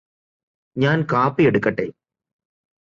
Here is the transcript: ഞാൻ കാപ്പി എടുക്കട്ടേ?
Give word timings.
ഞാൻ 0.77 1.07
കാപ്പി 1.11 1.43
എടുക്കട്ടേ? 1.43 1.87